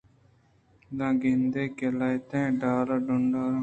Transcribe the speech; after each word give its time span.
داں 0.97 1.13
گنداں 1.21 1.67
کہ 1.77 1.87
لہتیں 1.97 2.47
ڈال 2.59 2.87
ءُ 2.95 3.03
ڈُونڈوار 3.05 3.59